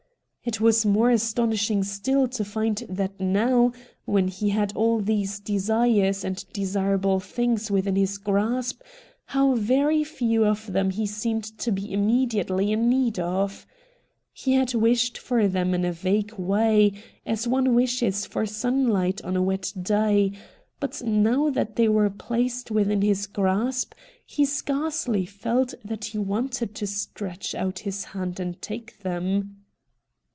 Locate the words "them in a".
15.47-15.91